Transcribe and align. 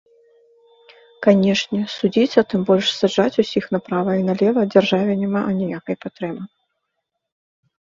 Канешне, 1.27 1.81
судзіць, 1.95 2.37
а 2.43 2.45
тым 2.53 2.61
больш 2.71 2.87
саджаць 3.01 3.39
усіх 3.45 3.69
направа 3.77 4.11
і 4.23 4.25
налева 4.31 4.61
дзяржаве 4.73 5.13
няма 5.23 5.41
аніякай 5.53 5.95
патрэбы. 6.09 6.43